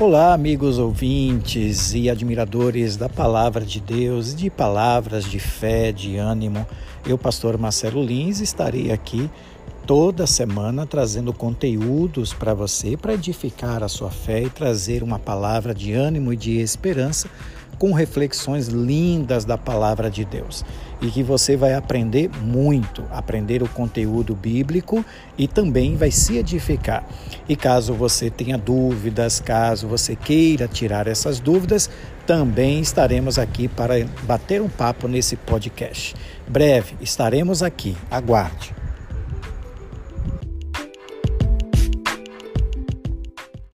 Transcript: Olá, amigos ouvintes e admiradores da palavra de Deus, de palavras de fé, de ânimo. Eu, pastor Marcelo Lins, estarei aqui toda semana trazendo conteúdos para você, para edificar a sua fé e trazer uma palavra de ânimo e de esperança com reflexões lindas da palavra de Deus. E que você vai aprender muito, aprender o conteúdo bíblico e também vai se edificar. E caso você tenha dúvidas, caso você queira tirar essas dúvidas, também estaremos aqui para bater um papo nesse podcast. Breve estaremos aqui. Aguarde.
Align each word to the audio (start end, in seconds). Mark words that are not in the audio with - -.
Olá, 0.00 0.32
amigos 0.32 0.78
ouvintes 0.78 1.92
e 1.92 2.08
admiradores 2.08 2.96
da 2.96 3.08
palavra 3.08 3.64
de 3.64 3.80
Deus, 3.80 4.32
de 4.32 4.48
palavras 4.48 5.24
de 5.24 5.40
fé, 5.40 5.90
de 5.90 6.16
ânimo. 6.16 6.64
Eu, 7.04 7.18
pastor 7.18 7.58
Marcelo 7.58 8.00
Lins, 8.00 8.38
estarei 8.38 8.92
aqui 8.92 9.28
toda 9.84 10.24
semana 10.24 10.86
trazendo 10.86 11.32
conteúdos 11.32 12.32
para 12.32 12.54
você, 12.54 12.96
para 12.96 13.14
edificar 13.14 13.82
a 13.82 13.88
sua 13.88 14.08
fé 14.08 14.44
e 14.44 14.50
trazer 14.50 15.02
uma 15.02 15.18
palavra 15.18 15.74
de 15.74 15.92
ânimo 15.92 16.32
e 16.32 16.36
de 16.36 16.60
esperança 16.60 17.28
com 17.78 17.92
reflexões 17.92 18.68
lindas 18.68 19.44
da 19.44 19.56
palavra 19.56 20.10
de 20.10 20.24
Deus. 20.24 20.64
E 21.00 21.10
que 21.10 21.22
você 21.22 21.56
vai 21.56 21.74
aprender 21.74 22.28
muito, 22.42 23.04
aprender 23.10 23.62
o 23.62 23.68
conteúdo 23.68 24.34
bíblico 24.34 25.04
e 25.36 25.46
também 25.46 25.96
vai 25.96 26.10
se 26.10 26.36
edificar. 26.36 27.06
E 27.48 27.54
caso 27.54 27.94
você 27.94 28.28
tenha 28.28 28.58
dúvidas, 28.58 29.40
caso 29.40 29.86
você 29.86 30.16
queira 30.16 30.66
tirar 30.66 31.06
essas 31.06 31.38
dúvidas, 31.38 31.88
também 32.26 32.80
estaremos 32.80 33.38
aqui 33.38 33.68
para 33.68 34.04
bater 34.24 34.60
um 34.60 34.68
papo 34.68 35.06
nesse 35.06 35.36
podcast. 35.36 36.14
Breve 36.46 36.96
estaremos 37.00 37.62
aqui. 37.62 37.96
Aguarde. 38.10 38.77